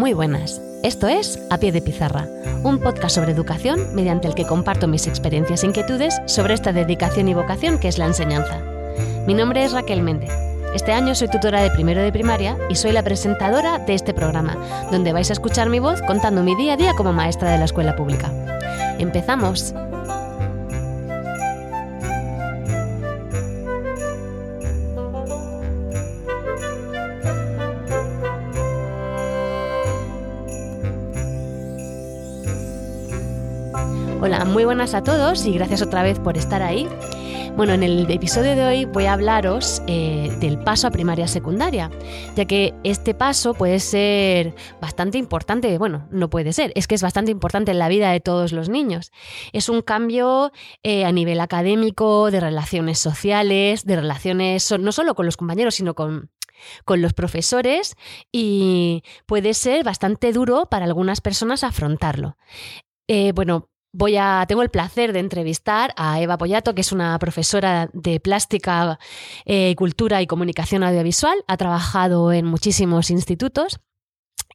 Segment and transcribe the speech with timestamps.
[0.00, 2.26] Muy buenas, esto es A Pie de Pizarra,
[2.62, 7.28] un podcast sobre educación mediante el que comparto mis experiencias e inquietudes sobre esta dedicación
[7.28, 8.62] y vocación que es la enseñanza.
[9.26, 10.30] Mi nombre es Raquel Méndez.
[10.74, 14.56] Este año soy tutora de primero de primaria y soy la presentadora de este programa,
[14.90, 17.66] donde vais a escuchar mi voz contando mi día a día como maestra de la
[17.66, 18.32] escuela pública.
[18.98, 19.74] ¡Empezamos!
[34.70, 36.86] Buenas a todos y gracias otra vez por estar ahí.
[37.56, 41.90] Bueno, en el episodio de hoy voy a hablaros eh, del paso a primaria secundaria,
[42.36, 47.02] ya que este paso puede ser bastante importante, bueno, no puede ser, es que es
[47.02, 49.10] bastante importante en la vida de todos los niños.
[49.52, 50.52] Es un cambio
[50.84, 55.94] eh, a nivel académico, de relaciones sociales, de relaciones no solo con los compañeros, sino
[55.94, 56.30] con,
[56.84, 57.96] con los profesores
[58.30, 62.36] y puede ser bastante duro para algunas personas afrontarlo.
[63.08, 67.18] Eh, bueno, Voy a, tengo el placer de entrevistar a Eva Pollato, que es una
[67.18, 69.00] profesora de plástica,
[69.46, 71.36] eh, cultura y comunicación audiovisual.
[71.48, 73.80] Ha trabajado en muchísimos institutos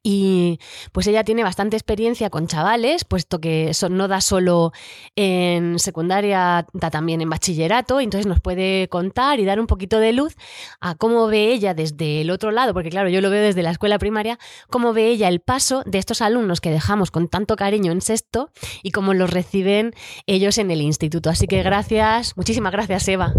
[0.07, 0.59] y
[0.91, 4.71] pues ella tiene bastante experiencia con chavales, puesto que no da solo
[5.15, 10.13] en secundaria, da también en bachillerato, entonces nos puede contar y dar un poquito de
[10.13, 10.35] luz
[10.79, 13.71] a cómo ve ella desde el otro lado, porque claro, yo lo veo desde la
[13.71, 14.37] escuela primaria,
[14.69, 18.51] cómo ve ella el paso de estos alumnos que dejamos con tanto cariño en sexto
[18.83, 19.95] y cómo los reciben
[20.27, 21.31] ellos en el instituto.
[21.31, 23.33] Así que gracias, muchísimas gracias Eva.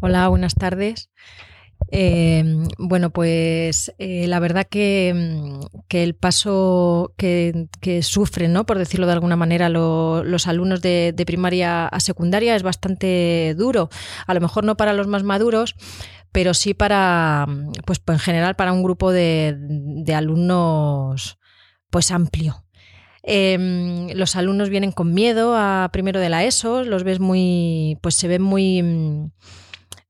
[0.00, 1.08] Hola, buenas tardes.
[1.94, 2.42] Eh,
[2.78, 5.60] bueno, pues eh, la verdad que, mm,
[5.90, 7.68] el paso que,
[8.02, 8.64] sufren, ¿no?
[8.64, 13.90] por decirlo de alguna manera, lo, los alumnos de, primaria a secundaria es bastante duro.
[14.26, 15.74] A lo mejor no para los más maduros,
[16.32, 17.46] pero sí para,
[17.84, 19.54] pues en general, para un grupo de,
[20.16, 21.38] alumnos
[21.90, 22.64] pues amplio.
[23.22, 28.14] Eh, los alumnos vienen con miedo a primero de la ESO, los ves muy, pues
[28.14, 29.30] se ven muy mm,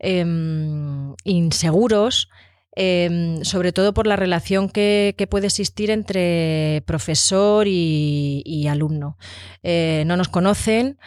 [0.02, 0.24] eh,
[1.24, 2.28] inseguros,
[2.74, 9.18] eh, sobre todo por la relación que, que puede existir entre profesor y, y alumno.
[9.62, 10.98] Eh, no nos conocen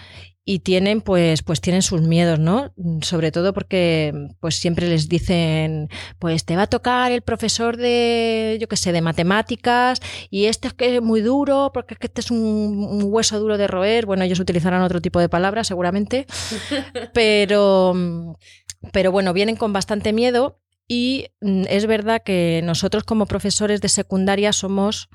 [0.47, 2.71] y tienen pues pues tienen sus miedos, ¿no?
[3.01, 5.89] Sobre todo porque pues siempre les dicen,
[6.19, 10.67] pues te va a tocar el profesor de yo qué sé, de matemáticas y este
[10.67, 13.65] es que es muy duro porque es que este es un, un hueso duro de
[13.65, 14.05] roer.
[14.05, 16.27] Bueno, ellos utilizarán otro tipo de palabras seguramente,
[17.13, 18.37] pero
[18.91, 23.89] pero bueno, vienen con bastante miedo y mm, es verdad que nosotros como profesores de
[23.89, 25.09] secundaria somos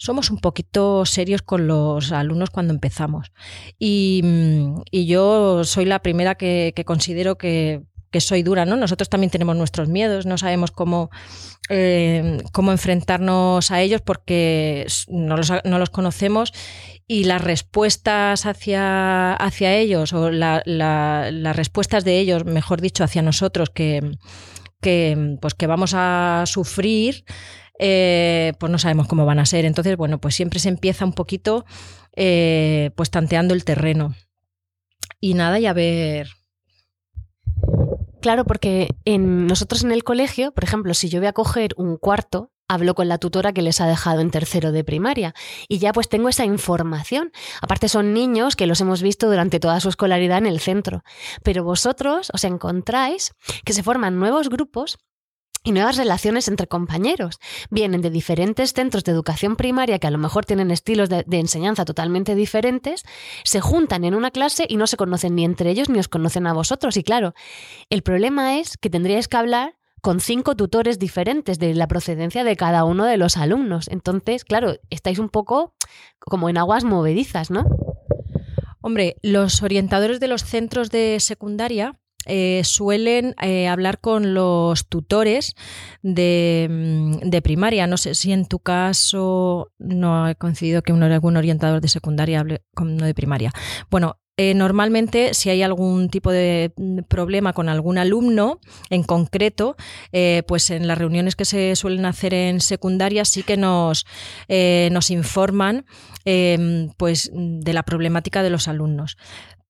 [0.00, 3.32] somos un poquito serios con los alumnos cuando empezamos.
[3.78, 8.76] Y, mm, y yo soy la primera que, considero que, que, soy dura, ¿no?
[8.76, 11.10] Nosotros también tenemos nuestros miedos, no sabemos cómo,
[11.68, 16.54] eh, cómo enfrentarnos a ellos porque no los, no los conocemos
[17.12, 23.02] y las respuestas hacia, hacia ellos, o la, la, las respuestas de ellos, mejor dicho,
[23.02, 24.12] hacia nosotros, que,
[24.80, 27.24] que, pues que vamos a sufrir,
[27.80, 29.64] eh, pues no sabemos cómo van a ser.
[29.64, 31.64] Entonces, bueno, pues siempre se empieza un poquito
[32.14, 34.14] eh, pues tanteando el terreno.
[35.18, 36.28] Y nada, y a ver.
[38.22, 41.96] Claro, porque en, nosotros en el colegio, por ejemplo, si yo voy a coger un
[41.96, 45.34] cuarto, hablo con la tutora que les ha dejado en tercero de primaria
[45.68, 47.32] y ya pues tengo esa información.
[47.60, 51.02] Aparte son niños que los hemos visto durante toda su escolaridad en el centro,
[51.42, 53.32] pero vosotros os encontráis
[53.64, 54.98] que se forman nuevos grupos
[55.64, 57.40] y nuevas relaciones entre compañeros.
[57.70, 61.40] Vienen de diferentes centros de educación primaria que a lo mejor tienen estilos de, de,
[61.40, 63.04] enseñanza totalmente diferentes,
[63.42, 66.46] se juntan en una clase y no se conocen ni entre ellos ni os conocen
[66.46, 66.96] a vosotros.
[66.96, 67.34] Y claro,
[67.90, 72.56] el problema es que tendríais que hablar con cinco tutores diferentes de la procedencia de
[72.56, 73.88] cada uno de los alumnos.
[73.88, 75.74] Entonces, claro, estáis un poco
[76.18, 77.64] como en aguas movedizas, ¿no?
[78.82, 85.54] Hombre, los orientadores de los centros de secundaria eh, suelen eh, hablar con los tutores
[86.02, 87.86] de, mm, de, primaria.
[87.86, 92.40] No sé si en tu caso no he coincidido que uno, algún orientador de secundaria
[92.40, 93.52] hable con uno de primaria.
[93.90, 98.58] Bueno, eh, normalmente, si hay algún tipo de mm, problema con algún alumno
[98.88, 99.76] en concreto,
[100.12, 104.06] eh, pues en las reuniones que se suelen hacer en secundaria sí que nos,
[104.48, 105.84] eh, informan
[106.24, 109.18] em, pues, de la problemática de los alumnos.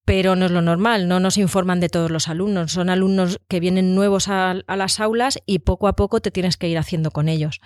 [0.05, 3.59] Pero no es lo normal, no nos informan de todos los alumnos, son alumnos que
[3.59, 7.27] vienen nuevos a, las aulas y poco a poco te tienes que ir haciendo con
[7.27, 7.59] ellos.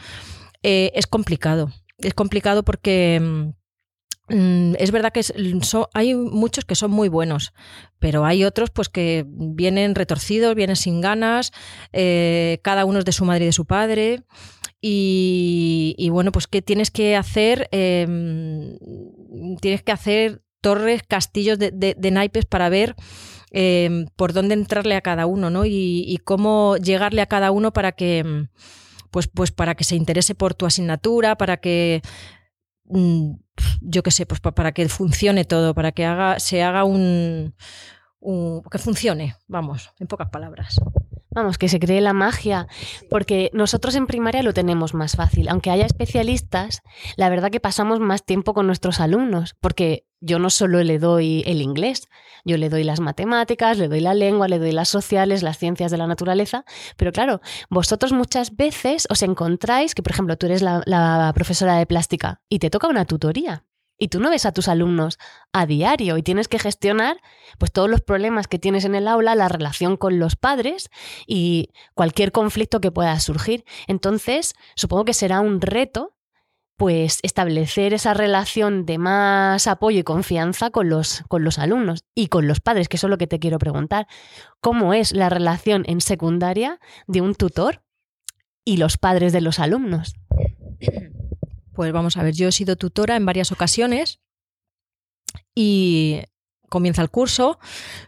[0.64, 1.70] es complicado,
[2.00, 3.54] es complicado porque Mm,
[4.28, 5.22] es verdad que
[5.94, 7.54] hay muchos que son muy buenos,
[8.00, 11.52] pero hay otros pues que vienen retorcidos, vienen sin ganas,
[11.94, 14.24] eh, cada uno es de su madre y de su padre.
[14.88, 17.68] Y, bueno, pues ¿qué tienes que hacer?
[17.72, 18.78] Em,
[19.60, 22.96] tienes que hacer torres, castillos de, naipes para ver
[23.50, 25.66] em, por dónde entrarle a cada uno, ¿no?
[25.66, 28.48] Y, y, cómo llegarle a cada uno para que,
[29.10, 32.35] pues, pues para que se interese por tu asignatura, para que mm,
[32.88, 37.56] yo qué sé, pues para que funcione todo, para que haga, se haga un,
[38.20, 40.80] un, que funcione, vamos, en pocas palabras.
[41.36, 42.66] Vamos, que se cree la magia,
[43.10, 45.50] porque nosotros en primaria lo tenemos más fácil.
[45.50, 46.82] Aunque haya especialistas,
[47.18, 51.44] la verdad que pasamos más tiempo con nuestros alumnos, porque yo no solo le doy
[51.46, 52.08] el inglés,
[52.46, 55.92] yo le doy las matemáticas, le doy la lengua, le doy las sociales, las ciencias
[55.92, 56.64] de la naturaleza,
[56.96, 61.76] pero claro, vosotros muchas veces os encontráis que, por ejemplo, tú eres la, la profesora
[61.76, 63.66] de plástica y te toca una tutoría
[63.98, 65.18] y tú no ves a tus alumnos
[65.54, 67.18] a diario y tienes que gestionar
[67.58, 70.90] pues todos los problemas que tienes en el aula, la relación con los padres
[71.28, 73.66] y cualquier conflicto que pueda surgir.
[73.88, 76.16] Entonces, supongo que será un reto
[76.78, 82.28] pues establecer esa relación de más apoyo y confianza con los, con los alumnos y
[82.28, 84.08] con los padres, que eso es lo que te quiero preguntar.
[84.60, 87.82] ¿Cómo es la relación en secundaria de un tutor
[88.66, 90.16] y los padres de los alumnos?
[91.76, 94.22] Pues vamos a ver, yo he sido tutora en varias ocasiones
[95.54, 96.22] y
[96.70, 97.60] comienza el curso,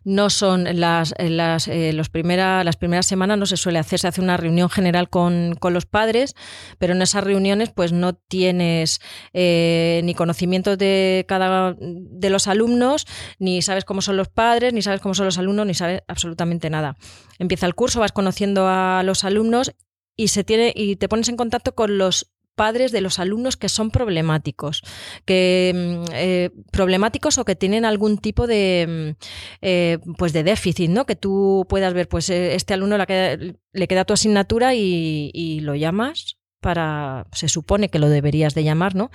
[0.04, 4.08] no son las, las, eh, los primera, las primeras semanas no se suele hacer, se
[4.08, 6.36] hace una reunión general con, con los padres,
[6.78, 9.00] pero en esas reuniones pues no tienes
[9.34, 13.06] eh, ni conocimiento de cada de los alumnos,
[13.38, 16.70] ni sabes cómo son los padres, ni sabes cómo son los alumnos, ni sabes absolutamente
[16.70, 16.98] nada.
[17.40, 19.74] Empieza el curso, vas conociendo a los alumnos
[20.16, 23.70] y se tiene y te pones en contacto con los padres de los alumnos que
[23.70, 24.82] son problemáticos,
[25.26, 29.26] que mm, eh, problemáticos o que tienen algún tipo de mm,
[29.62, 31.06] eh, pues de déficit, ¿no?
[31.06, 36.38] Que tú puedas ver, pues eh, este alumno le queda tu asignatura y, lo llamas
[36.60, 39.12] para, se supone que lo deberías de llamar, ¿no?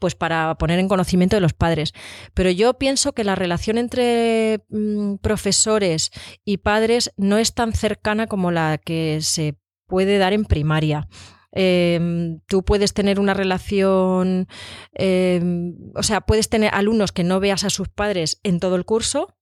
[0.00, 1.92] Pues para poner en conocimiento de los padres.
[2.34, 6.10] Pero yo pienso que la relación entre mm, profesores
[6.44, 9.54] y padres no es tan cercana como la que se
[9.86, 11.06] puede dar en primaria.
[11.52, 14.46] Em, tú puedes tener una relación,
[14.92, 18.84] em, o sea, puedes tener alumnos que no veas a sus padres en todo el
[18.84, 19.36] curso,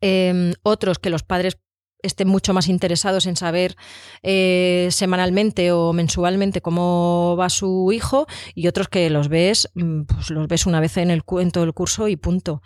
[0.00, 1.58] em, otros que los padres
[2.02, 3.76] estén mucho más interesados en saber
[4.22, 10.30] eh, semanalmente o mensualmente cómo va su hijo y otros que los ves, mm, pues
[10.30, 12.62] los ves una vez en, el, en todo el curso y punto.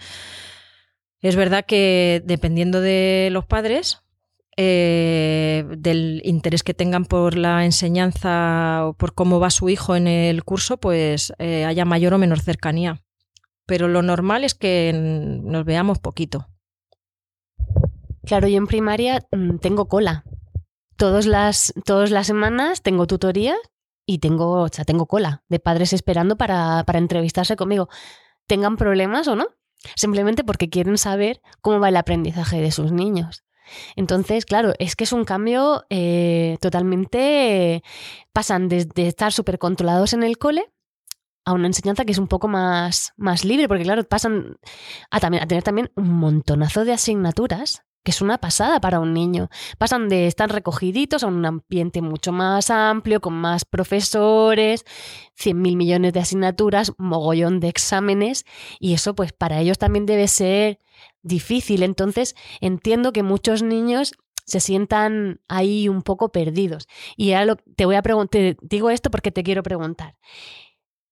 [1.20, 4.05] Es verdad que dependiendo de los padres,
[4.56, 10.06] eh, del interés que tengan por la enseñanza o por cómo va su hijo en
[10.06, 13.02] el curso, pues eh, haya mayor o menor cercanía.
[13.66, 16.48] Pero lo normal es que nos veamos poquito.
[18.24, 20.24] Claro, yo en primaria mm, tengo cola.
[20.96, 23.58] Todas las, todas las semanas tengo tutorías
[24.06, 27.88] y tengo, o sea, tengo cola de padres esperando para, para entrevistarse conmigo.
[28.46, 29.48] Tengan problemas o no,
[29.96, 33.45] simplemente porque quieren saber cómo va el aprendizaje de sus niños.
[33.96, 37.82] Entonces, claro, es que es un cambio eh, totalmente...
[38.32, 40.70] pasan desde estar súper controlados en el cole
[41.44, 44.58] a una enseñanza que es un poco más, más libre, porque claro, pasan
[45.10, 49.12] a, también, a tener también un montonazo de asignaturas que es una pasada para un
[49.12, 49.48] niño.
[49.78, 54.84] Pasan de estar recogiditos a un ambiente mucho más amplio, con más profesores,
[55.34, 58.44] 100 mil millones de asignaturas, mogollón de exámenes,
[58.78, 60.78] y eso pues para ellos también debe ser
[61.26, 61.82] difícil.
[61.82, 64.12] Entonces entiendo que muchos niños
[64.44, 66.86] se sientan ahí un poco perdidos.
[67.16, 70.16] Y ahora te voy a preguntar, digo esto porque te quiero preguntar.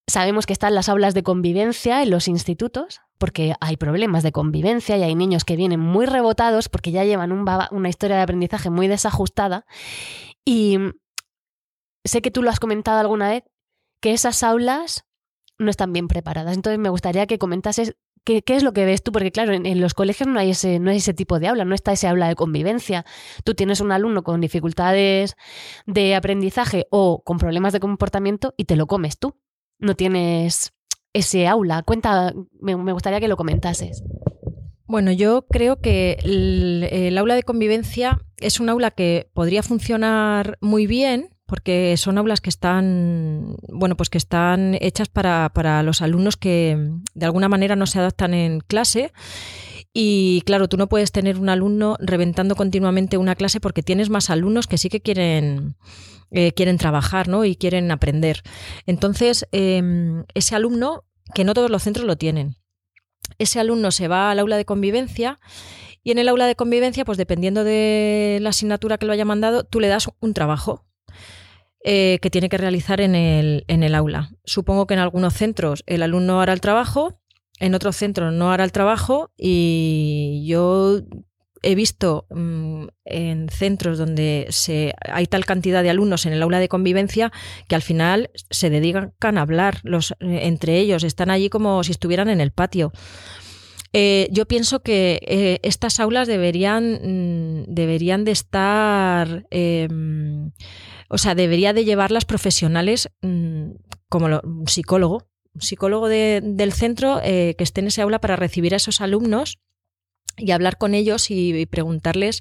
[0.07, 4.97] Sabemos que están las aulas de convivencia en los institutos, porque hay problemas de convivencia
[4.99, 8.87] y hay niños que vienen muy rebotados porque ya llevan una historia de aprendizaje muy
[8.87, 9.65] desajustada.
[10.45, 10.79] Y
[12.05, 13.45] sé que tú lo has comentado alguna vez,
[14.01, 15.07] que esas aulas
[15.59, 16.55] no están bien preparadas.
[16.55, 19.95] Entonces me gustaría que comentases qué, es lo que ves tú, porque claro, en, los
[19.95, 22.35] colegios no hay, ese, no hay ese tipo de aula, no está ese aula de
[22.35, 23.05] convivencia.
[23.45, 25.37] Tú tienes un alumno con dificultades
[25.87, 29.37] de aprendizaje o con problemas de comportamiento y te lo comes tú.
[29.79, 30.73] No tienes
[31.13, 31.83] ese aula.
[31.83, 34.03] Cuenta, me, gustaría que lo comentases.
[34.87, 40.87] Bueno, yo creo que el, aula de convivencia es un aula que podría funcionar muy
[40.87, 46.37] bien porque son aulas que están, bueno, pues que están hechas para, para los alumnos
[46.37, 49.13] que de alguna manera no se adaptan en clase.
[49.93, 54.31] Y claro, tú no puedes tener un alumno reventando continuamente una clase porque tienes más
[54.31, 55.77] alumnos que sí que quieren,
[56.31, 57.45] eh, quieren trabajar ¿no?
[57.45, 58.43] y quieren aprender.
[58.87, 62.57] Entonces, em, ese alumno, que no todos los centros lo tienen,
[63.39, 65.39] ese alumno se va al aula de convivencia
[66.03, 69.65] y en el aula de convivencia, pues dependiendo de la asignatura que lo haya mandado,
[69.65, 70.85] tú le das un trabajo.
[71.87, 74.31] Eh, que tiene que realizar en el, en el aula.
[74.47, 77.21] Supongo que en algunos centros el alumno hará el trabajo,
[77.61, 81.03] en otros centros no hará el trabajo y yo
[81.63, 86.59] he visto mm, en centros donde se, hay tal cantidad de alumnos en el aula
[86.59, 87.31] de convivencia
[87.69, 91.91] que al final se dedican a hablar los, eh, entre ellos, están allí como si
[91.91, 92.93] estuvieran en el patio.
[93.93, 100.51] Eh, yo pienso que estas aulas deberían, mm, deberían de estar em,
[101.15, 103.71] o sea, debería de llevarlas profesionales mm,
[104.09, 108.75] como un psicólogo, un psicólogo del centro eh, que esté en ese aula para recibir
[108.75, 109.61] a esos alumnos
[110.37, 112.41] y hablar con ellos y, preguntarles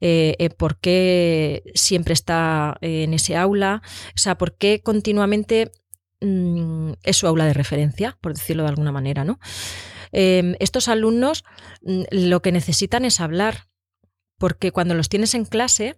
[0.00, 3.82] eh, eh, por qué siempre está en ese aula,
[4.14, 5.72] o sea, por qué continuamente
[6.20, 9.40] mm, es su aula de referencia, por decirlo de alguna manera, ¿no?
[10.12, 11.42] Em, estos alumnos
[11.82, 13.66] mm, lo que necesitan es hablar,
[14.38, 15.96] porque cuando los tienes en clase,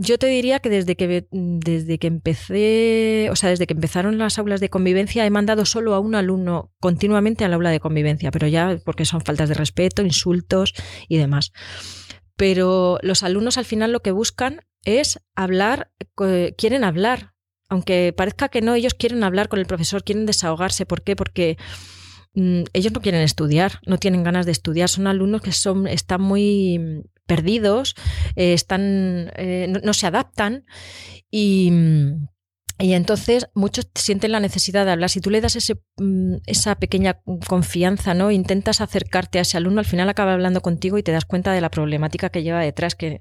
[0.00, 4.38] yo te diría que desde que desde que empecé, o sea, desde que empezaron las
[4.38, 8.46] aulas de convivencia, he mandado solo a un alumno continuamente al aula de convivencia, pero
[8.46, 10.72] ya porque son faltas de respeto, insultos
[11.08, 11.52] y demás.
[12.36, 15.90] Pero los alumnos al final lo que buscan es hablar,
[16.56, 17.34] quieren hablar,
[17.68, 20.86] aunque parezca que no, ellos quieren hablar con el profesor, quieren desahogarse.
[20.86, 21.16] ¿Por qué?
[21.16, 21.58] Porque
[22.34, 26.22] mm, ellos no quieren estudiar, no tienen ganas de estudiar, son alumnos que son, están
[26.22, 27.94] muy perdidos,
[28.34, 30.64] eh, están, eh, no, se adaptan
[31.30, 31.70] y,
[32.78, 35.10] y, entonces muchos sienten la necesidad de hablar.
[35.10, 38.32] Si tú le das ese, mm, esa pequeña confianza, ¿no?
[38.32, 41.60] Intentas acercarte a ese alumno, al final acaba hablando contigo y te das cuenta de
[41.60, 43.20] la problemática que lleva detrás, que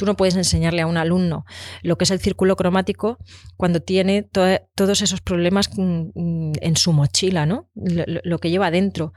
[0.00, 1.44] Tú no puedes enseñarle a un alumno
[1.82, 3.18] lo que es el círculo cromático
[3.58, 7.68] cuando tiene todos esos problemas mm, mm, en su mochila, ¿no?
[7.74, 9.12] Lo, que lleva dentro.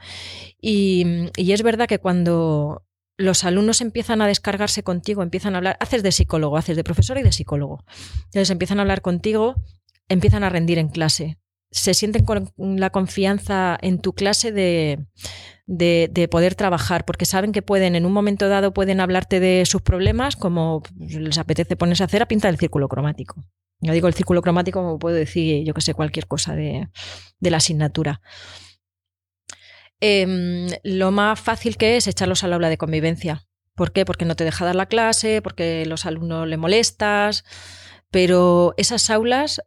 [0.60, 2.84] y, es verdad que cuando
[3.16, 7.18] los alumnos empiezan a descargarse contigo, empiezan a hablar, haces de psicólogo, haces de profesor
[7.18, 7.84] y de psicólogo.
[8.26, 9.54] Entonces empiezan a hablar contigo,
[10.08, 11.38] empiezan a rendir en clase.
[11.70, 15.06] Se sienten con la confianza en tu clase de,
[15.66, 19.82] de, poder trabajar, porque saben que pueden, en un momento dado, pueden hablarte de sus
[19.82, 23.44] problemas, como les apetece ponerse a hacer, a pintar el círculo cromático.
[23.80, 26.88] Yo digo el círculo cromático como puedo decir, yo que sé, cualquier cosa de,
[27.40, 28.20] de la asignatura.
[30.06, 33.46] Em, lo más fácil que es echarlos al aula de convivencia.
[33.74, 34.04] ¿Por qué?
[34.04, 37.42] Porque no te deja dar la clase, porque los alumnos le molestas,
[38.10, 39.62] pero esas aulas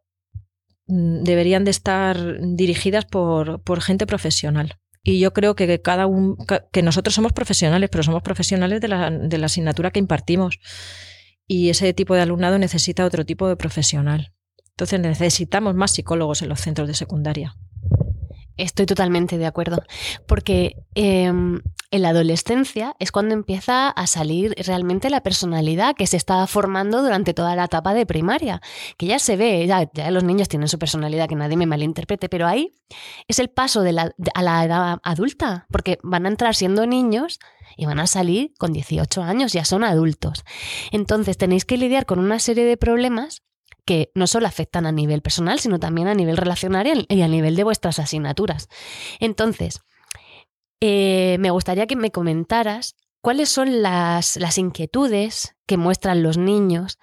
[0.86, 4.76] mm, deberían de estar dirigidas por, gente profesional.
[5.02, 6.38] Y yo creo que cada un,
[6.72, 10.60] que nosotros somos profesionales, pero somos profesionales de la, de la asignatura que impartimos.
[11.48, 14.34] Y ese tipo de alumnado necesita otro tipo de profesional.
[14.70, 17.56] Entonces necesitamos más psicólogos en los centros de secundaria.
[18.58, 19.84] Estoy totalmente de acuerdo,
[20.26, 26.18] porque em, en la adolescencia es cuando empieza a salir realmente la personalidad que se
[26.18, 28.62] está formando durante toda la etapa de primaria,
[28.98, 32.48] que ya se ve, ya, los niños tienen su personalidad, que nadie me malinterprete, pero
[32.48, 32.74] ahí
[33.28, 37.40] es el paso de la, a la edad adulta, porque van a entrar siendo niños
[37.78, 40.44] y van a salir con 18 años, ya son adultos.
[40.92, 43.44] Entonces tenéis que lidiar con una serie de problemas
[43.88, 47.56] que no solo afectan a nivel personal, sino también a nivel relacional y a nivel
[47.56, 48.68] de vuestras asignaturas.
[49.20, 49.80] Entonces,
[50.82, 57.00] eh, me gustaría que me comentaras cuáles son las, las inquietudes que muestran los niños,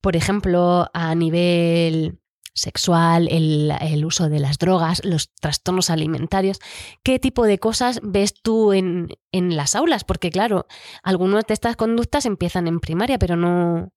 [0.00, 2.18] por ejemplo, a nivel
[2.54, 6.58] sexual, el, el, uso de las drogas, los trastornos alimentarios.
[7.04, 10.02] ¿Qué tipo de cosas ves tú en, en las aulas?
[10.02, 10.66] Porque claro,
[11.04, 13.92] algunas de estas conductas empiezan en primaria, pero no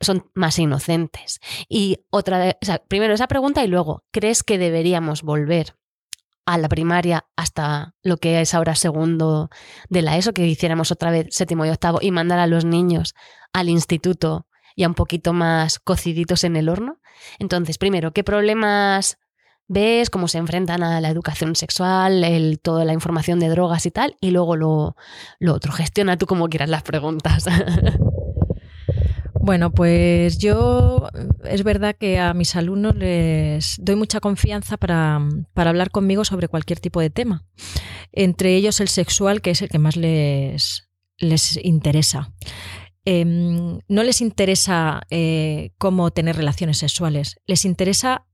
[0.00, 1.40] son más inocentes.
[1.68, 2.56] Y otra,
[2.88, 5.74] primero esa pregunta y luego, ¿crees que deberíamos volver
[6.46, 9.50] a la primaria hasta lo que es ahora segundo
[9.88, 13.14] de la ESO, que hiciéramos otra vez séptimo y octavo y mandar a los niños
[13.52, 17.00] al instituto ya un poquito más cociditos en el horno.
[17.38, 19.18] Entonces, primero, ¿qué problemas
[19.66, 20.10] ves?
[20.10, 24.16] ¿Cómo se enfrentan a la educación sexual, el, toda la información de drogas y tal?
[24.20, 24.96] Y luego lo,
[25.40, 27.46] lo otro, gestiona tú como quieras las preguntas.
[29.46, 31.08] Bueno, pues yo
[31.44, 35.20] es verdad que a mis alumnos les doy mucha confianza para,
[35.54, 37.46] hablar conmigo sobre cualquier tipo de tema.
[38.10, 40.88] Entre ellos el sexual, que es el que más les,
[41.18, 42.32] les interesa.
[43.04, 48.26] Em, no les interesa eh, cómo tener relaciones sexuales, les interesa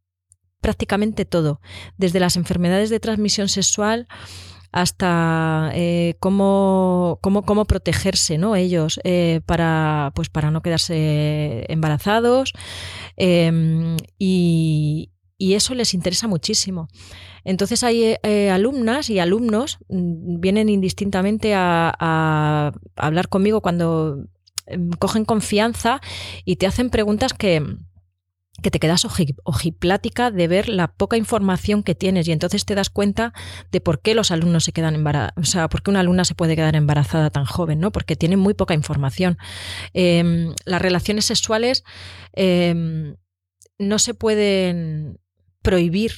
[0.62, 1.61] prácticamente todo,
[1.99, 4.09] desde las enfermedades de transmisión sexual
[4.73, 8.57] hasta eh, cómo, cómo, cómo, protegerse ¿no?
[8.57, 12.55] ellos eh, para, pues para no quedarse embarazados
[13.17, 16.88] em, y, eso les interesa muchísimo.
[17.45, 24.25] Entonces hay eh, alumnas y alumnos mm, vienen indistintamente a, hablar conmigo cuando
[24.67, 26.00] em, cogen confianza
[26.45, 27.61] y te hacen preguntas que,
[28.62, 29.07] que te quedas
[29.45, 33.33] ojiplática de ver la poca información que tienes y entonces te das cuenta
[33.71, 36.35] de por qué los alumnos se quedan embarazados, o sea, por qué una alumna se
[36.35, 37.92] puede quedar embarazada tan joven, ¿no?
[37.92, 39.38] Porque tiene muy poca información.
[39.92, 41.85] Em, las relaciones sexuales
[42.33, 43.16] em,
[43.78, 45.19] no se pueden
[45.62, 46.12] prohibir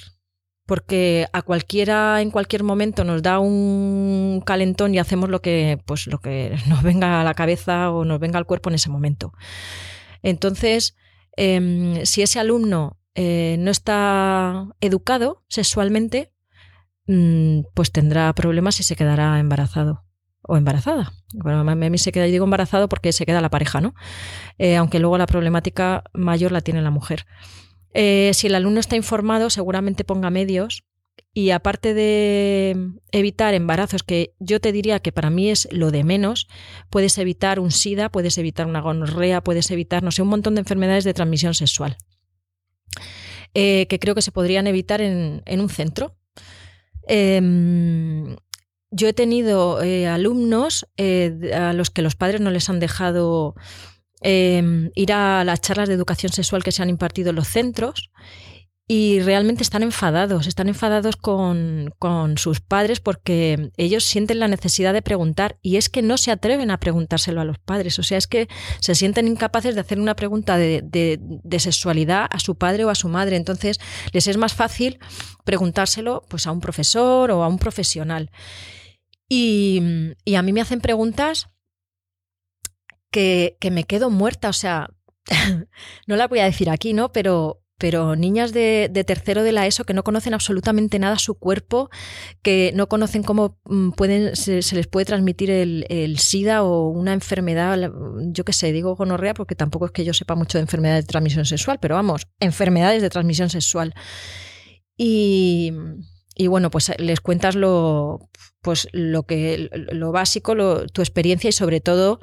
[0.67, 6.07] porque a cualquiera en cualquier momento nos da un calentón y hacemos lo que pues
[6.07, 9.33] lo que nos venga a la cabeza o nos venga al cuerpo en ese momento.
[10.23, 10.97] Entonces,
[11.37, 16.33] Em, si ese alumno eh, no está educado sexualmente,
[17.07, 20.05] mm, pues tendrá problemas y se quedará embarazado
[20.43, 21.13] o embarazada.
[21.33, 23.95] Bueno, a mí se queda, digo embarazado porque se queda la pareja, ¿no?
[24.59, 27.27] Eh, aunque luego la problemática mayor la tiene la mujer.
[27.95, 30.85] Eh, si el alumno está informado, seguramente ponga medios
[31.37, 36.05] y aparte de evitar embarazos, que yo te diría que para mí es lo de
[36.05, 36.47] menos,
[36.91, 40.61] puedes evitar un SIDA, puedes evitar una gonorrea, puedes evitar, no sé, un montón de
[40.61, 41.97] enfermedades de transmisión sexual,
[43.53, 46.17] eh, que creo que se podrían evitar en, un centro.
[47.09, 48.37] Em,
[48.93, 53.57] yo he tenido eh, alumnos eh, a los que los padres no les han dejado
[54.21, 58.13] em, ir a las charlas de educación sexual que se han impartido en los centros
[58.87, 61.95] y realmente están enfadados, están enfadados con,
[62.37, 66.71] sus padres porque ellos sienten la necesidad de preguntar y es que no se atreven
[66.71, 68.49] a preguntárselo a los padres, o sea, es que
[68.81, 72.95] se sienten incapaces de hacer una pregunta de, de, sexualidad a su padre o a
[72.95, 73.81] su madre, entonces
[74.13, 74.99] les es más fácil
[75.45, 78.31] preguntárselo pues a un profesor o a un profesional.
[79.29, 79.81] Y,
[80.25, 81.49] y a mí me hacen preguntas
[83.11, 84.91] que, que me quedo muerta, o sea,
[86.07, 87.13] no la voy a decir aquí, ¿no?
[87.13, 91.91] Pero, pero niñas de, tercero de la ESO que no conocen absolutamente nada su cuerpo,
[92.43, 97.91] que no conocen cómo mm, pueden, se, les puede transmitir el, SIDA o una enfermedad,
[98.33, 101.09] yo qué sé, digo gonorrea porque tampoco es que yo sepa mucho de enfermedades de
[101.09, 103.95] transmisión sexual, pero vamos, enfermedades de transmisión sexual.
[104.97, 105.73] Y,
[106.37, 108.31] y bueno, pues les cuentas lo,
[108.65, 112.19] pues lo que lo básico, tu experiencia y sobre todo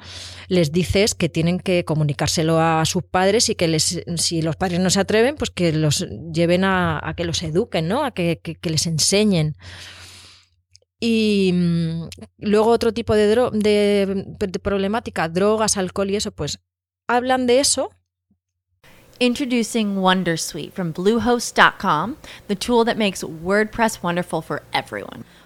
[0.48, 4.80] les dices que tienen que comunicárselo a sus padres y que les, si los padres
[4.80, 8.04] no se atreven, pues que los lleven a, que los eduquen, ¿no?
[8.04, 9.56] A que, les enseñen.
[10.98, 16.58] Y mm, luego otro tipo de, de, de problemática, drogas, alcohol y eso, pues
[17.06, 17.90] hablan de eso,
[19.20, 22.16] Introducing Wondersuite from Bluehost.com,
[22.48, 25.24] the tool that makes WordPress wonderful for everyone.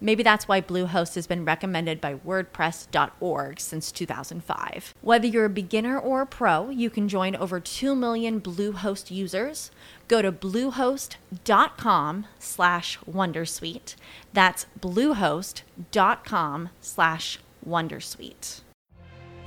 [0.00, 4.94] Maybe that's why Bluehost has been recommended by WordPress.org since 2005.
[5.00, 9.70] Whether you're a beginner or a pro, you can join over 2 million Bluehost users.
[10.08, 13.96] Go to bluehost.com slash wondersuite.
[14.32, 18.60] That's bluehost.com slash wondersuite.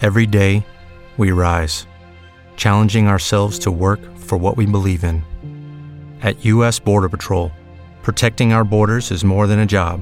[0.02, 0.66] Every day,
[1.18, 1.86] we rise,
[2.56, 5.24] challenging ourselves to work for what we believe in.
[6.22, 6.80] At U.S.
[6.80, 7.52] Border Patrol,
[8.02, 10.02] protecting our borders is more than a job,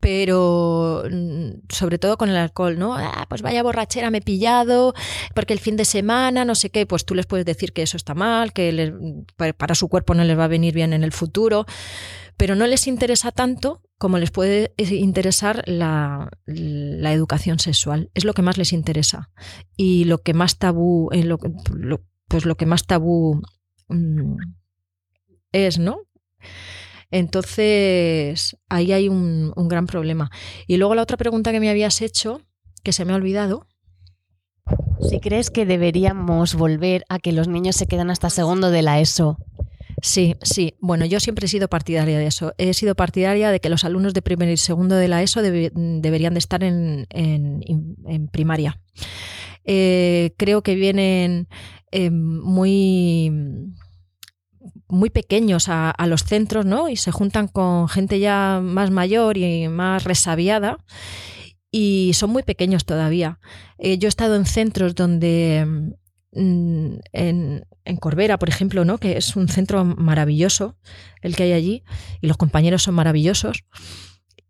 [0.00, 2.94] pero mm, sobre todo con el alcohol, ¿no?
[2.94, 4.94] Ah, pues vaya borrachera me he pillado,
[5.34, 7.96] porque el fin de semana, no sé qué, pues tú les puedes decir que eso
[7.96, 8.92] está mal, que les-
[9.56, 11.66] para su cuerpo no les va a venir bien en el futuro,
[12.36, 18.10] pero no les interesa tanto como les puede interesar la, educación sexual.
[18.14, 19.30] Es lo que más les interesa.
[19.76, 21.28] Y lo que más tabú, eh,
[22.28, 23.42] pues lo que más tabú
[23.88, 24.36] mm,
[25.50, 26.02] es, ¿no?
[27.10, 30.30] Entonces, ahí hay un, un gran problema.
[30.66, 32.42] Y luego la otra pregunta que me habías hecho,
[32.82, 33.66] que se me ha olvidado.
[35.08, 39.00] Si crees que deberíamos volver a que los niños se quedan hasta segundo de la
[39.00, 39.38] ESO.
[40.02, 40.74] Sí, sí.
[40.80, 42.52] Bueno, yo siempre he sido partidaria de eso.
[42.58, 45.72] He sido partidaria de que los alumnos de primero y segundo de la ESO debe-
[45.74, 47.62] deberían de estar en, en-
[48.06, 48.80] en primaria.
[49.64, 51.48] Eh, creo que vienen
[51.90, 53.32] eh, muy
[54.88, 56.88] muy pequeños a, los centros, ¿no?
[56.88, 60.78] Y se juntan con gente ya más mayor y más resabiada
[61.70, 63.38] y son muy pequeños todavía.
[63.78, 65.90] Eh, yo he estado en centros donde
[66.32, 67.64] mm, en,
[68.00, 68.98] Corbera, por ejemplo, ¿no?
[68.98, 70.76] que es un centro maravilloso
[71.22, 71.84] el que hay allí,
[72.20, 73.64] y los compañeros son maravillosos.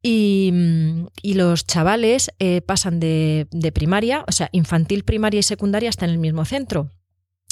[0.02, 6.04] Y, mm, los chavales eh, pasan de primaria, o sea, infantil, primaria y secundaria hasta
[6.04, 6.90] en el mismo centro.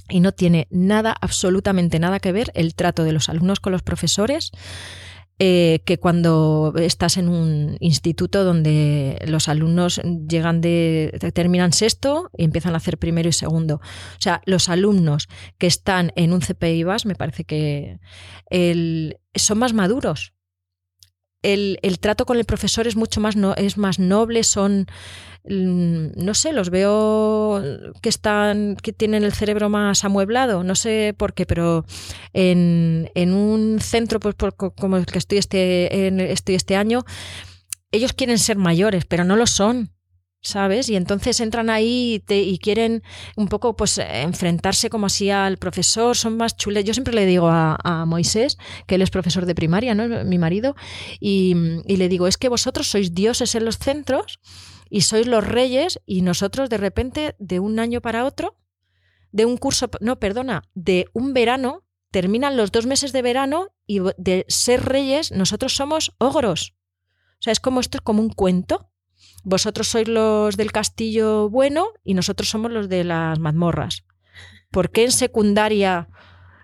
[0.08, 3.82] Y no tiene nada, absolutamente nada que ver el trato de los alumnos con los
[3.82, 4.52] profesores
[5.38, 12.44] eh, que cuando estás en un instituto donde los alumnos llegan de terminan sexto y
[12.44, 13.74] empiezan a hacer primero y segundo.
[13.76, 17.98] O sea, los alumnos que están en un CPI VAS me parece que
[18.48, 20.32] el- son más maduros.
[21.42, 24.86] El, el trato con el profesor es mucho más no, es más noble, son
[25.44, 27.62] mm, no sé, los veo
[28.02, 31.84] que están, que tienen el cerebro más amueblado, no sé por qué, pero
[32.32, 36.74] en, en un centro pues, por- co- como el que estoy este, en- estoy este
[36.76, 37.04] año,
[37.92, 39.92] ellos quieren ser mayores, pero no lo son.
[40.42, 40.88] ¿Sabes?
[40.88, 43.02] Y entonces entran ahí y, te- y quieren
[43.36, 46.84] un poco pues enfrentarse como así al profesor, son más chules.
[46.84, 50.24] Yo siempre le digo a, Moisés, que él es profesor de primaria, ¿no?
[50.24, 50.76] Mi marido,
[51.18, 51.54] y,
[51.86, 54.38] y le digo, es que vosotros sois dioses en los centros
[54.88, 58.56] y sois los reyes y nosotros de repente de un año para otro,
[59.32, 63.98] de un curso, no, perdona, de un verano, terminan los dos meses de verano y
[64.16, 66.74] de ser reyes nosotros somos ogros.
[67.40, 68.92] O sea, es como esto es como un cuento.
[69.48, 74.02] Vosotros sois los del castillo bueno y nosotros somos los de las mazmorras.
[74.72, 76.08] ¿Por qué en secundaria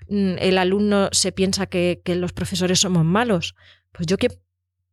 [0.08, 3.54] mm, el alumno se piensa que, los profesores somos malos?
[3.92, 4.36] Pues yo que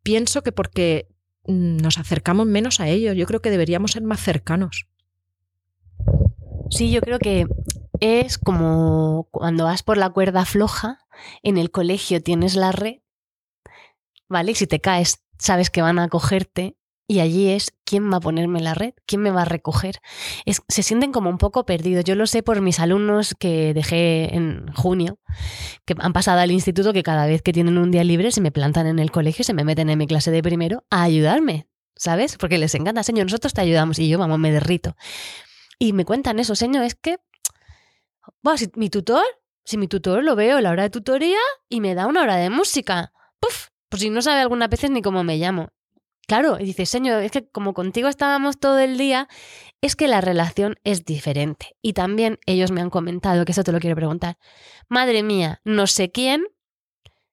[0.04, 1.08] pienso que porque
[1.48, 3.16] mm, nos acercamos menos a ellos.
[3.16, 4.86] Yo creo que deberíamos ser más cercanos.
[6.70, 7.48] Sí, yo creo que
[8.02, 11.00] es como cuando vas por la cuerda floja,
[11.42, 12.98] en el colegio tienes la red,
[14.28, 14.52] ¿vale?
[14.52, 16.76] Y si te caes, sabes que van a cogerte
[17.10, 19.96] y allí es quién va a ponerme la red, quién me va a recoger.
[20.68, 22.04] Se sienten como un poco perdidos.
[22.04, 25.18] Yo lo sé por mis alumnos que dejé en junio,
[25.86, 28.52] que han pasado al instituto, que cada vez que tienen un día libre se me
[28.52, 32.38] plantan en el colegio, se me meten en mi clase de primero a ayudarme, ¿sabes?
[32.38, 34.96] Porque les encanta, señor, nosotros te ayudamos y yo, vamos, me derrito.
[35.80, 37.18] Y me cuentan eso, señor, es que,
[38.44, 39.24] bueno, si mi tutor,
[39.66, 42.36] si mi tutor lo veo a la hora de tutoría y me da una hora
[42.36, 45.70] de música, puf, pues si no sabe algunas veces ni cómo me llamo.
[46.30, 49.28] Claro, y dice, señor, es que como contigo estábamos todo el día,
[49.82, 51.76] es que la relación es diferente.
[51.82, 54.38] Y también ellos me han comentado, que eso te lo quiero preguntar,
[54.88, 56.46] madre mía, no sé quién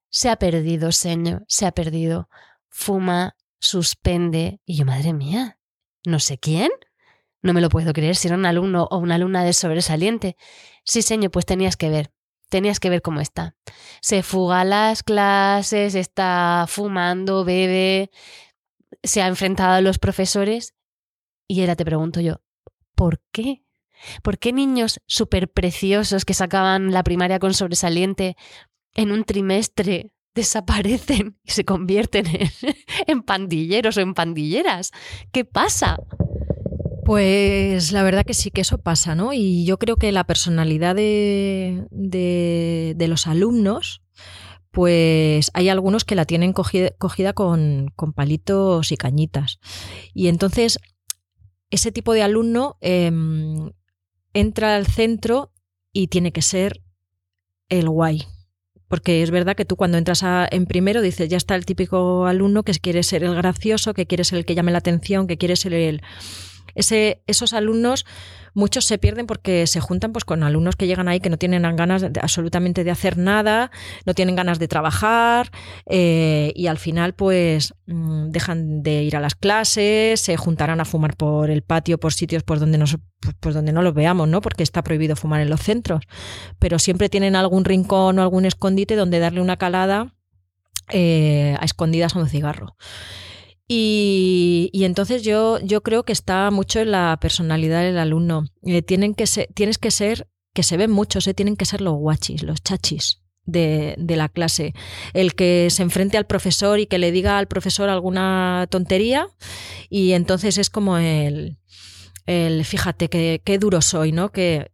[0.09, 2.31] se ha perdido, señor, se ha perdido,
[2.71, 5.59] fuma, suspende, y yo, madre mía,
[6.07, 6.71] no sé quién.
[7.43, 10.39] No me lo puedo creer si era un alumno o una alumna de sobresaliente.
[10.85, 12.13] Sí, señor, pues tenías que ver.
[12.49, 13.57] Tenías que ver cómo está.
[14.01, 18.11] Se fuga a las clases, está fumando, bebe,
[19.07, 20.75] se ha enfrentado a los profesores.
[21.49, 22.41] Y ahora te pregunto yo,
[22.95, 23.63] ¿por qué?
[24.23, 28.37] ¿Por qué niños súper preciosos que sacaban la primaria con sobresaliente
[28.95, 32.51] en un trimestre desaparecen y se convierten en,
[33.09, 34.93] en pandilleros o en pandilleras.
[35.33, 35.99] ¿Qué pasa?
[37.05, 39.33] Pues la verdad que sí que eso pasa, ¿no?
[39.33, 44.03] Y yo creo que la personalidad de, de, de los alumnos,
[44.77, 49.59] pues hay algunos que la tienen cogida, con, palitos y cañitas.
[50.13, 50.79] Y entonces,
[51.71, 53.11] ese tipo de alumno eh,
[54.35, 55.51] entra al centro
[55.95, 56.83] y tiene que ser
[57.71, 58.27] el guay.
[58.87, 62.27] Porque es verdad que tú cuando entras a, en primero dices, ya está el típico
[62.27, 65.39] alumno que quiere ser el gracioso, que quiere ser el que llame la atención, que
[65.39, 66.03] quiere ser el
[66.77, 68.07] ese, esos alumnos,
[68.55, 71.63] muchos se pierden porque se juntan pues, con alumnos que llegan ahí que no tienen
[71.77, 73.71] ganas de, absolutamente de hacer nada,
[74.05, 75.51] no tienen ganas de trabajar
[75.87, 80.85] eh, y al final pues mm, dejan de ir a las clases, se juntarán a
[80.85, 82.97] fumar por el patio, por sitios pues, donde, nos,
[83.41, 84.41] pues, donde no los veamos, ¿no?
[84.41, 86.05] porque está prohibido fumar en los centros,
[86.59, 90.15] pero siempre tienen algún rincón o algún escondite donde darle una calada
[90.91, 92.77] eh, a escondidas a un cigarro.
[93.69, 98.47] Y, y, entonces yo, yo creo que está mucho en la personalidad del alumno.
[98.63, 101.81] Eh, tienen que ser, tienes que ser, que se ven muchos, eh, tienen que ser
[101.81, 103.23] los guachis, los chachis.
[103.49, 104.75] De, de, la clase.
[105.15, 109.29] El que se enfrente al profesor y que le diga al profesor alguna tontería
[109.89, 111.57] y entonces es como el,
[112.27, 114.33] el fíjate que, qué duro soy, ¿no?
[114.33, 114.73] Que,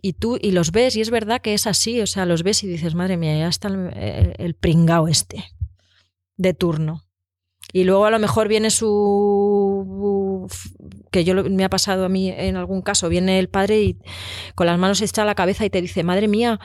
[0.00, 2.64] y tú y los ves y es verdad que es así, o sea, los ves
[2.64, 5.44] y dices, madre mía, ya está el, el pringao este
[6.38, 7.05] de turno.
[7.76, 10.48] Y luego a lo mejor viene su
[11.12, 13.98] que yo me ha pasado a mí en algún caso, viene el padre y
[14.54, 16.58] con las manos echa la cabeza y te dice, madre mía,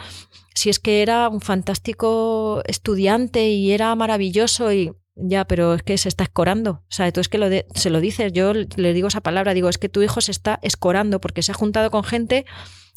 [0.55, 5.97] si es que era un fantástico estudiante y era maravilloso y ya, pero es que
[5.97, 6.85] se está escorando.
[6.89, 9.67] O sea, tú es que lo se lo dices, yo le digo esa palabra, digo,
[9.67, 12.45] es que tu hijo se está escorando porque se ha juntado con gente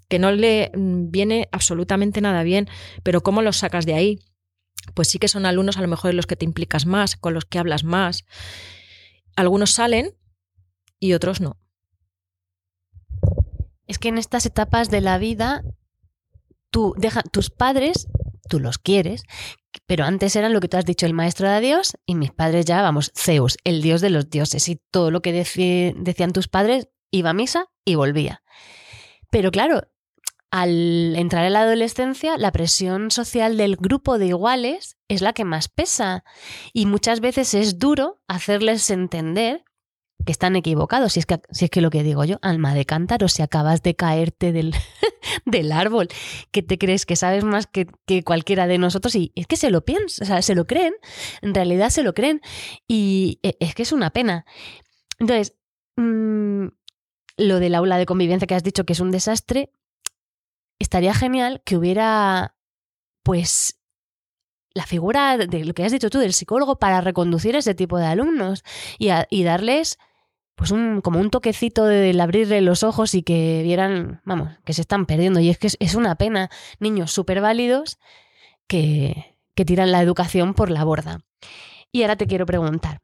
[0.08, 2.68] que no le mm, viene absolutamente nada bien,
[3.02, 4.20] pero ¿cómo los sacas de ahí?
[4.92, 7.44] Pues sí que son alumnos a lo mejor los que te implicas más, con los
[7.44, 8.24] que hablas más.
[9.36, 10.14] Algunos salen
[10.98, 11.58] y otros no.
[13.86, 15.62] Es que en estas etapas de la vida,
[16.70, 18.08] tú deja, tus padres,
[18.48, 19.22] tú los quieres,
[19.86, 22.64] pero antes eran lo que tú has dicho, el maestro de Dios, y mis padres
[22.64, 26.88] ya, vamos, Zeus, el dios de los dioses, y todo lo que decían tus padres
[27.10, 28.42] iba a misa y volvía.
[29.30, 29.88] Pero claro,
[30.54, 35.44] al entrar en la adolescencia, la presión social del grupo de iguales es la que
[35.44, 36.22] más pesa
[36.72, 39.64] y muchas veces es duro hacerles entender
[40.24, 41.14] que están equivocados.
[41.14, 43.82] Si es que, si es que lo que digo yo, alma de cántaro, si acabas
[43.82, 44.76] de caerte del,
[45.44, 46.06] del árbol,
[46.52, 49.72] que te crees que sabes más que, que, cualquiera de nosotros y es que se
[49.72, 50.94] lo piensan, o sea, se lo creen,
[51.42, 52.40] en realidad se lo creen
[52.86, 54.46] y e, es que es una pena.
[55.18, 55.56] Entonces,
[55.96, 56.68] mmm,
[57.38, 59.72] lo del aula de convivencia que has dicho que es un desastre,
[60.78, 62.54] estaría genial que hubiera,
[63.22, 63.78] pues,
[64.74, 67.96] la figura de lo que has dicho tú del psicólogo para reconducir a ese tipo
[67.98, 68.64] de alumnos
[68.98, 69.98] y, darles
[70.56, 74.80] pues un, como un toquecito de abrirle los ojos y que vieran, vamos, que se
[74.80, 75.40] están perdiendo.
[75.40, 77.98] Y es que es, es una pena, niños súper válidos
[78.66, 81.20] que, que tiran la educación por la borda.
[81.92, 83.00] Y ahora te quiero preguntar,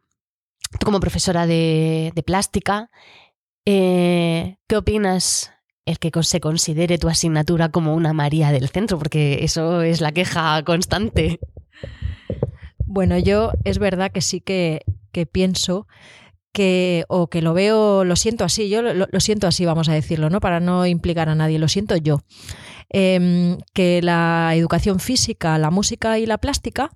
[0.78, 2.90] tú como profesora de, de plástica,
[3.64, 5.52] eh, ¿qué opinas
[5.86, 10.12] el que se considere tu asignatura como una María del centro, porque eso es la
[10.12, 11.40] queja constante.
[12.86, 15.86] Bueno, yo es verdad que sí que, que pienso
[16.52, 20.30] que, o que lo veo, lo siento así, yo lo, siento así, vamos a decirlo,
[20.30, 20.40] ¿no?
[20.40, 22.22] Para no implicar a nadie, lo siento yo.
[22.92, 26.90] Eh, que la educación física, la música y la plástica,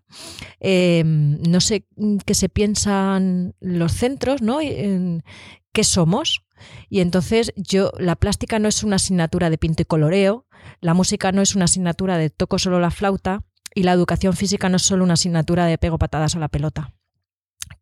[0.59, 1.87] eh, no sé
[2.27, 4.59] qué se piensan los centros, ¿no?
[4.59, 6.43] ¿Qué somos?
[6.89, 10.47] Y entonces yo, la plástica no es una asignatura de pinto y coloreo,
[10.81, 14.69] la música no es una asignatura de toco solo la flauta y la educación física
[14.69, 16.95] no es solo una asignatura de pego patadas a la pelota.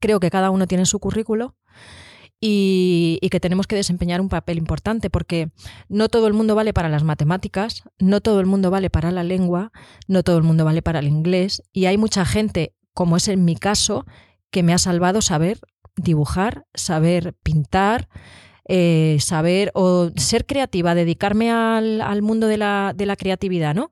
[0.01, 1.57] Creo que cada uno tiene su currículo
[2.41, 5.53] y, y, que tenemos que desempeñar un papel importante porque
[5.89, 9.23] no todo el mundo vale para las matemáticas, no todo el mundo vale para la
[9.23, 9.71] lengua,
[10.09, 13.45] no todo el mundo vale para el inglés y hay mucha gente, como es en
[13.45, 14.07] mi caso,
[14.51, 15.61] que me ha salvado saber
[15.97, 18.09] dibujar, saber pintar,
[18.69, 23.91] eh, saber o ser creativa, dedicarme al, al mundo de la, de la, creatividad, ¿no?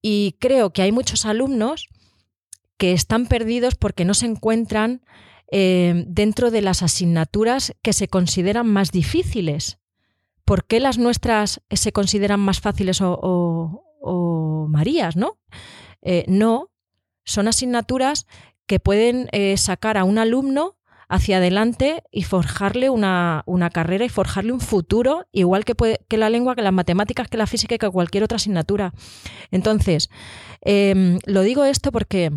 [0.00, 1.88] Y creo que hay muchos alumnos
[2.76, 5.02] que están perdidos porque no se encuentran
[5.50, 9.78] eh, dentro de las asignaturas que se consideran más difíciles.
[10.44, 15.38] ¿Por qué las nuestras se consideran más fáciles o, o, Marías, no?
[16.02, 16.70] Eh, no,
[17.24, 18.26] son asignaturas
[18.66, 20.77] que pueden sacar a un alumno
[21.08, 26.18] hacia adelante y forjarle una, una carrera y forjarle un futuro, igual que, puede, que
[26.18, 28.92] la lengua, que las matemáticas, que la física y que cualquier otra asignatura.
[29.50, 30.10] Entonces,
[30.60, 32.30] em, lo digo esto porque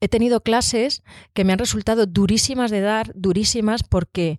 [0.00, 4.38] he tenido clases que me han resultado durísimas de dar, durísimas porque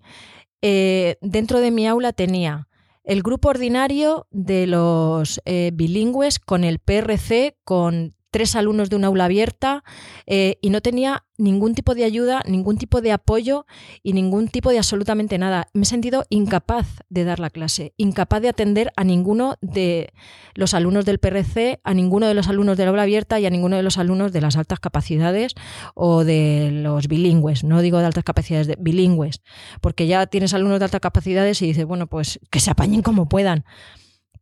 [0.62, 2.68] eh, dentro de mi aula tenía
[3.06, 9.04] el grupo ordinario de los eh, bilingües con el PRC, con tres alumnos de un
[9.06, 9.82] aula abierta
[10.26, 13.64] eh, y no tenía ningún tipo de ayuda, ningún tipo de apoyo
[14.02, 15.68] y ningún tipo de absolutamente nada.
[15.72, 20.12] Me he sentido incapaz de dar la clase, incapaz de atender a ninguno de
[20.54, 23.76] los alumnos del PRC, a ninguno de los alumnos del aula abierta y a ninguno
[23.76, 25.54] de los alumnos de las altas capacidades
[25.94, 27.64] o de los bilingües.
[27.64, 29.40] No digo de altas capacidades, de bilingües,
[29.80, 33.30] porque ya tienes alumnos de altas capacidades y dices, bueno, pues que se apañen como
[33.30, 33.64] puedan.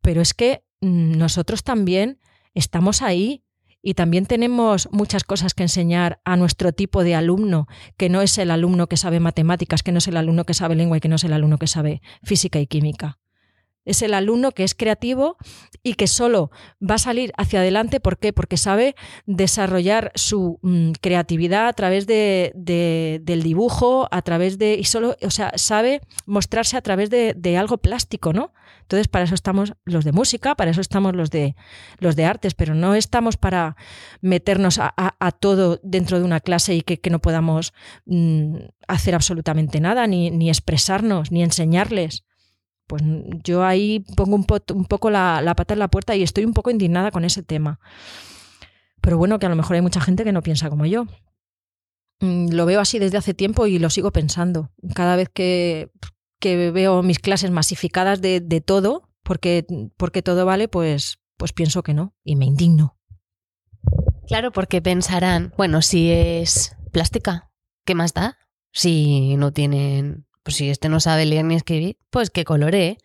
[0.01, 2.19] Pero es que mm, nosotros también
[2.55, 3.45] estamos ahí
[3.85, 7.69] y también tenemos muchas cosas que enseñar a nuestro tipo de alumno,
[7.99, 10.75] que no es el alumno que sabe matemáticas, que no es el alumno que sabe
[10.75, 13.19] lengua y que no es el alumno que sabe física y química.
[13.85, 15.37] Es el alumno que es creativo
[15.83, 18.01] y que solo va a salir hacia adelante.
[18.01, 18.33] ¿Por qué?
[18.33, 24.75] Porque sabe desarrollar su mm, creatividad a través de, del dibujo, a través de.
[24.75, 28.53] y solo, o sea, sabe mostrarse a través de, algo plástico, ¿no?
[28.81, 31.55] Entonces, para eso estamos los de música, para eso estamos los de
[31.99, 33.77] los de artes, pero no estamos para
[34.21, 34.93] meternos a,
[35.41, 37.73] todo dentro de una clase y que, que no podamos
[38.07, 38.57] mm,
[38.89, 42.25] hacer absolutamente nada, ni, ni expresarnos, ni enseñarles
[42.87, 43.03] pues
[43.43, 46.71] yo ahí pongo un, poco la, la, pata en la puerta y estoy un poco
[46.71, 47.81] indignada con ese tema.
[49.01, 51.07] Pero bueno, que a lo mejor hay mucha gente que no piensa como yo.
[52.21, 54.71] Mm, lo veo así desde hace tiempo y lo sigo pensando.
[54.95, 55.91] Cada vez que,
[56.41, 59.67] que veo mis clases masificadas de, de todo, porque,
[59.97, 62.99] porque todo vale, pues, pues pienso que no y me indigno.
[64.27, 67.51] Claro, porque pensarán, bueno, si es plástica,
[67.85, 68.39] ¿qué más da?
[68.73, 72.99] Si no tienen pues si este no sabe leer ni escribir, pues que coloree.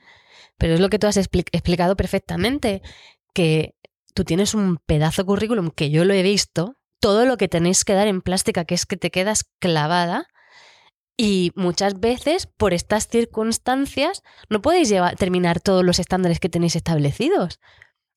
[0.60, 2.84] Pero es lo que tú has explicado perfectamente,
[3.34, 3.76] que
[4.14, 7.94] tú tienes un pedazo currículum que yo lo he visto, todo lo que tenéis que
[7.94, 10.28] dar en plástica, que es que te quedas clavada.
[11.16, 16.76] Y muchas veces, por estas circunstancias, no podéis llevar, terminar todos los estándares que tenéis
[16.76, 17.60] establecidos.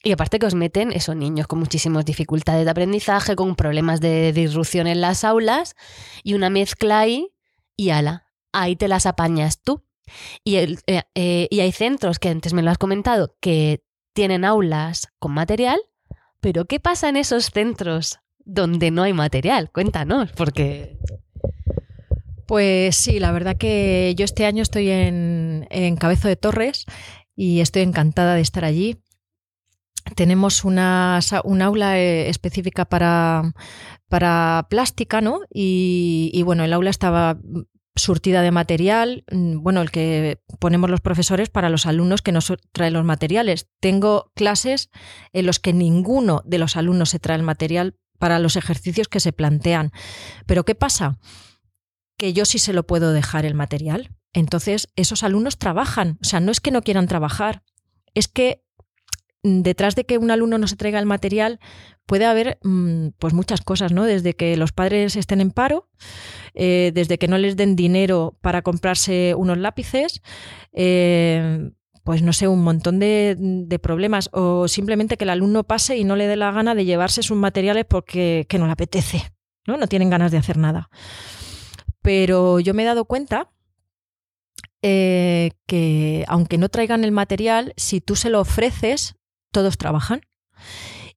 [0.03, 4.33] Y aparte que os meten esos niños con muchísimas dificultades de aprendizaje, con problemas de
[4.33, 5.77] disrupción en las aulas,
[6.25, 7.33] y una mezcla ahí,
[7.77, 9.85] y ala, ahí te las apañas tú.
[10.45, 10.77] Y, eh,
[11.15, 15.81] eh, y hay centros que antes me lo has comentado que tienen aulas con material,
[16.41, 19.71] pero ¿qué pasa en esos centros donde no hay material?
[19.71, 20.99] Cuéntanos, porque...
[22.47, 26.85] Pues sí, la verdad que yo este año estoy en, en Cabezo de Torres
[27.35, 28.99] y estoy encantada de estar allí.
[30.17, 33.53] Tenemos una, un aula eh, específica para,
[34.09, 35.41] para plástica, ¿no?
[35.51, 37.39] Y, bueno, el aula estaba
[37.95, 42.53] surtida de material, mm, bueno, el que ponemos los profesores para los alumnos que nos
[42.73, 43.69] traen los materiales.
[43.81, 44.91] Tengo clases
[45.33, 49.21] en los que ninguno de los alumnos se trae el material para los ejercicios que
[49.21, 49.93] se plantean.
[50.47, 51.19] Pero ¿qué pasa?
[52.17, 54.15] Que yo sí se lo puedo dejar el material.
[54.33, 56.19] Entonces, esos alumnos trabajan.
[56.23, 57.63] O sea, no es que no quieran trabajar,
[58.15, 58.65] es que
[59.43, 61.59] detrás de que un alumno no se traiga el material
[62.07, 64.05] puede haber mm, pues muchas cosas, ¿no?
[64.05, 65.89] Desde que los padres estén en paro,
[66.55, 70.23] eh, desde que no les den dinero para comprarse unos lápices,
[70.73, 71.71] eh,
[72.05, 76.17] pues no sé, un montón de, problemas, o simplemente que el alumno pase y no
[76.17, 79.33] le dé la gana de llevarse sus materiales porque que no le apetece,
[79.67, 79.77] ¿no?
[79.77, 80.91] No tienen ganas de hacer nada.
[82.01, 83.53] Pero yo me he dado cuenta
[84.83, 89.15] eh, que aunque no traigan el material, si tú se lo ofreces,
[89.53, 90.23] todos trabajan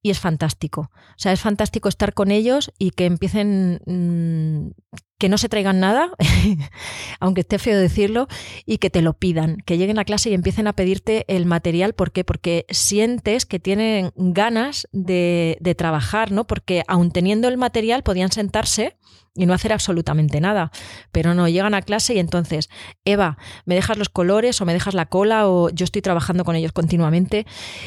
[0.02, 0.92] y es fantástico.
[0.92, 4.70] O sea, es fantástico estar con ellos y que empiecen, mmm,
[5.18, 6.12] que no se traigan nada,
[7.20, 8.28] aunque esté feo decirlo,
[8.66, 11.94] y que te lo pidan, que lleguen a clase y empiecen a pedirte el material.
[11.94, 12.24] ¿Por qué?
[12.24, 16.46] Porque sientes que tienen ganas de, de trabajar, ¿no?
[16.46, 18.98] Porque aun teniendo el material podían sentarse
[19.36, 20.72] y no hacer absolutamente nada.
[21.12, 22.70] Pero no, llegan a clase y entonces,
[23.04, 26.56] Eva, ¿me dejas los colores o me dejas la cola o yo estoy trabajando con
[26.56, 27.46] ellos continuamente?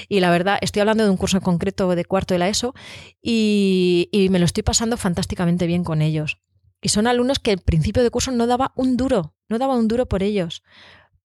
[0.09, 2.75] Y la verdad, estoy hablando de un curso concreto de cuarto de la ESO
[3.23, 6.38] y me lo estoy pasando fantásticamente bien con ellos.
[6.81, 9.88] Y son alumnos que al principio de curso no daba un duro, no daba un
[9.88, 10.62] duro por ellos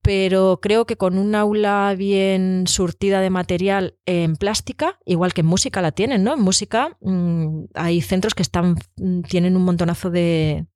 [0.03, 5.47] pero creo que con un aula bien surtida de material en plástica, igual que en
[5.47, 6.33] música la tienen, ¿no?
[6.33, 10.67] En música mmm, hay centros que están, mm, tienen un montonazo de,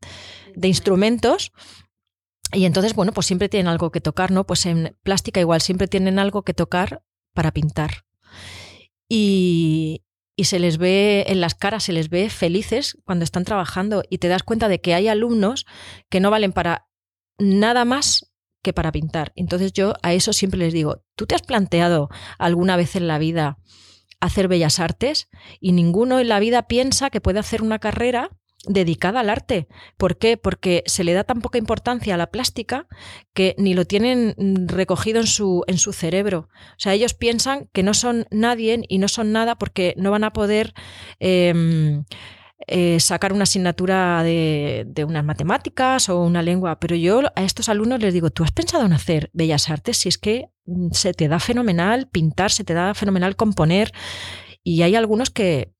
[0.55, 1.51] de, instrumentos.
[2.53, 4.45] Y entonces, bueno, pues siempre tienen algo que tocar, ¿no?
[4.45, 8.05] Pues en plástica igual siempre tienen algo que tocar para pintar.
[9.09, 10.03] Y,
[10.37, 14.19] y se les ve en las caras, se les ve felices cuando están trabajando y
[14.19, 15.65] te das cuenta de que hay alumnos
[16.09, 16.87] que no valen para
[17.39, 18.31] nada más
[18.61, 19.33] que para pintar.
[19.35, 23.17] Entonces yo a eso siempre les digo, ¿tú te has planteado alguna vez en la
[23.17, 23.57] vida
[24.19, 25.27] hacer bellas artes?
[25.59, 28.29] Y ninguno en la vida piensa que puede hacer una carrera
[28.67, 29.67] dedicada al arte.
[29.97, 30.37] ¿Por qué?
[30.37, 32.87] Porque se le da tan poca importancia a la plástica
[33.33, 34.35] que ni lo tienen
[34.67, 36.49] recogido en su, en su cerebro.
[36.53, 40.23] O sea, ellos piensan que no son nadie y no son nada porque no van
[40.23, 40.73] a poder
[41.19, 42.03] em,
[42.67, 46.79] eh, sacar una asignatura de, de, unas matemáticas o una lengua.
[46.79, 49.97] Pero yo a estos alumnos les digo, ¿tú has pensado en hacer bellas artes?
[49.97, 53.91] Si es que mm, se te da fenomenal pintar, se te da fenomenal componer.
[54.63, 55.71] Y hay algunos que,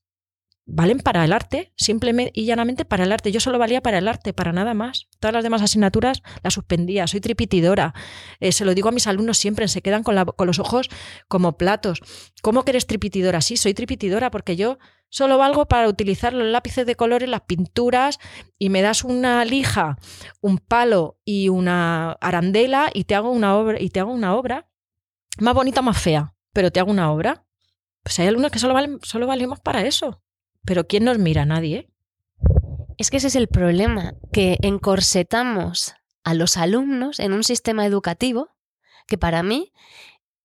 [0.68, 3.32] valen para el arte, simplemente y llanamente para el arte.
[3.32, 5.08] Yo solo valía para el arte, para nada más.
[5.20, 7.08] Todas las demás asignaturas las suspendía.
[7.08, 7.94] Soy tripitidora.
[8.42, 10.90] Eh, se lo digo a mis alumnos siempre, se quedan con, los ojos
[11.28, 12.02] como platos.
[12.44, 13.42] ¿Cómo que eres tripitidora?
[13.42, 14.78] Sí, soy tripitidora porque yo
[15.10, 18.20] solo valgo para utilizar los lápices de colores, las pinturas
[18.60, 19.98] y me das una lija,
[20.42, 24.70] un palo y una arandela y te hago una obra y te hago una obra
[25.40, 27.46] más bonita, más fea, pero te hago una obra.
[28.04, 30.22] Pues hay alumnos que solo, valen, solo valemos para eso.
[30.68, 31.46] Pero ¿quién nos mira?
[31.46, 31.90] Nadie.
[32.98, 35.96] Es que ese es el problema, que encorsetamos
[36.26, 38.50] a los alumnos en un sistema educativo
[39.08, 39.72] que para mí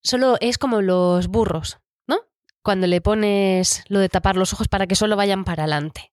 [0.00, 2.20] solo es como los burros, ¿no?
[2.62, 6.12] Cuando le pones lo de tapar los ojos para que solo vayan para adelante.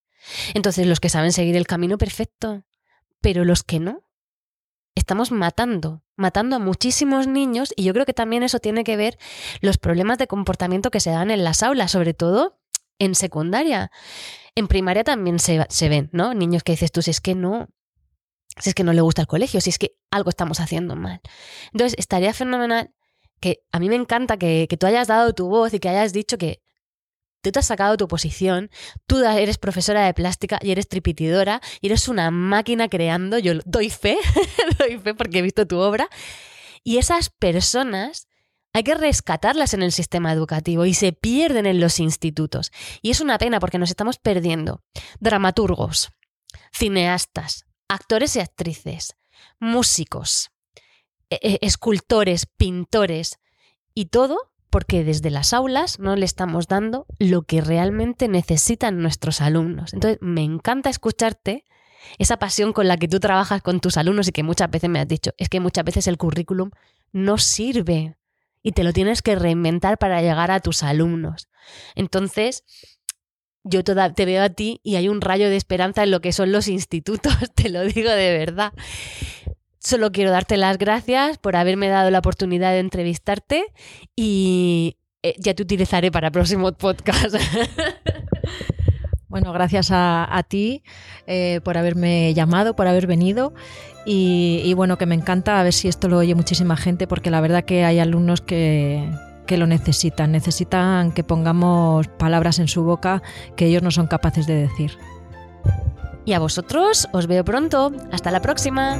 [0.56, 2.64] Entonces los que saben seguir el camino perfecto,
[3.22, 4.02] pero los que no,
[4.96, 9.20] estamos matando, matando a muchísimos niños y yo creo que también eso tiene que ver
[9.62, 12.59] los problemas de comportamiento que se dan en las aulas, sobre todo
[13.00, 13.92] en secundaria.
[14.56, 16.34] En primaria también se, ven, ¿no?
[16.34, 17.70] Niños que dices tú, si es que no,
[18.58, 21.22] si es que no le gusta el colegio, si es que algo estamos haciendo mal.
[21.72, 22.94] Entonces, estaría fenomenal
[23.40, 26.12] que a mí me encanta que, que tú hayas dado tu voz y que hayas
[26.12, 26.62] dicho que
[27.42, 28.70] tú te has sacado tu posición,
[29.08, 33.90] tú eres profesora de plástica y eres tripitidora y eres una máquina creando, yo doy
[33.90, 34.18] fe,
[34.78, 36.10] doy fe porque he visto tu obra,
[36.84, 38.29] y esas personas
[38.74, 42.72] hay que rescatarlas en el sistema educativo y se pierden en los institutos.
[43.02, 44.84] Y es una pena porque nos estamos perdiendo
[45.20, 46.10] dramaturgos,
[46.72, 49.16] cineastas, actores y actrices,
[49.60, 50.52] músicos,
[51.30, 53.40] e, e, escultores, pintores
[53.94, 59.42] y todo porque desde las aulas no le estamos dando lo que realmente necesitan nuestros
[59.42, 59.94] alumnos.
[59.94, 61.66] Entonces, me encanta escucharte
[62.18, 65.00] esa pasión con la que tú trabajas con tus alumnos y que muchas veces me
[65.00, 66.70] has dicho, es que muchas veces el currículum
[67.12, 68.16] no sirve
[68.62, 71.50] y te lo tienes que reinventar para llegar a tus alumnos.
[71.96, 72.64] Entonces,
[73.64, 76.52] yo te veo a ti y hay un rayo de esperanza en lo que son
[76.52, 78.74] los institutos, te lo digo de verdad.
[79.80, 83.66] Solo quiero darte las gracias por haberme dado la oportunidad de entrevistarte
[84.16, 87.38] y eh, ya te utilizaré para próximos podcasts.
[89.30, 90.82] Bueno, gracias a, ti
[91.28, 93.54] eh, por haberme llamado, por haber venido
[94.06, 97.40] y, bueno, que me encanta a ver si esto lo oye muchísima gente porque la
[97.40, 99.08] verdad que hay alumnos que,
[99.46, 103.22] que lo necesitan, necesitan que pongamos palabras en su boca
[103.56, 104.98] que ellos no son capaces de decir.
[106.26, 107.92] Y a vosotros os veo pronto.
[108.12, 109.00] Hasta la próxima.